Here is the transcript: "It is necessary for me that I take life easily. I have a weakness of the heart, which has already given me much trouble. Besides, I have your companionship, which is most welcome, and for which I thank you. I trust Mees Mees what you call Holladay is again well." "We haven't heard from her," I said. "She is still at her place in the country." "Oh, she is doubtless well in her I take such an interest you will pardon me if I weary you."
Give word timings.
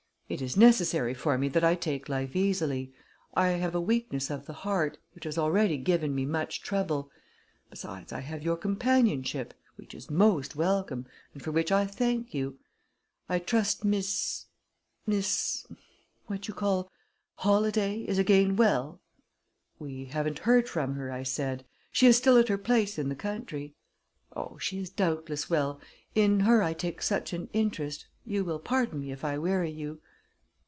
"It 0.31 0.41
is 0.41 0.55
necessary 0.55 1.13
for 1.13 1.37
me 1.37 1.49
that 1.49 1.63
I 1.65 1.75
take 1.75 2.07
life 2.07 2.37
easily. 2.37 2.93
I 3.33 3.49
have 3.49 3.75
a 3.75 3.81
weakness 3.81 4.29
of 4.29 4.45
the 4.45 4.53
heart, 4.53 4.97
which 5.13 5.25
has 5.25 5.37
already 5.37 5.75
given 5.77 6.15
me 6.15 6.25
much 6.25 6.61
trouble. 6.61 7.11
Besides, 7.69 8.13
I 8.13 8.21
have 8.21 8.41
your 8.41 8.55
companionship, 8.55 9.53
which 9.75 9.93
is 9.93 10.09
most 10.09 10.55
welcome, 10.55 11.05
and 11.33 11.43
for 11.43 11.51
which 11.51 11.69
I 11.69 11.85
thank 11.85 12.33
you. 12.33 12.57
I 13.27 13.39
trust 13.39 13.83
Mees 13.83 14.45
Mees 15.05 15.67
what 16.27 16.47
you 16.47 16.53
call 16.53 16.89
Holladay 17.39 18.05
is 18.07 18.17
again 18.17 18.55
well." 18.55 19.01
"We 19.79 20.05
haven't 20.05 20.39
heard 20.39 20.69
from 20.69 20.93
her," 20.93 21.11
I 21.11 21.23
said. 21.23 21.65
"She 21.91 22.07
is 22.07 22.15
still 22.15 22.37
at 22.37 22.47
her 22.47 22.57
place 22.57 22.97
in 22.97 23.09
the 23.09 23.15
country." 23.15 23.75
"Oh, 24.33 24.57
she 24.59 24.79
is 24.79 24.89
doubtless 24.89 25.49
well 25.49 25.81
in 26.15 26.39
her 26.39 26.63
I 26.63 26.71
take 26.71 27.01
such 27.01 27.33
an 27.33 27.49
interest 27.51 28.07
you 28.23 28.45
will 28.45 28.59
pardon 28.59 29.01
me 29.01 29.11
if 29.11 29.25
I 29.25 29.37
weary 29.37 29.71
you." 29.71 29.99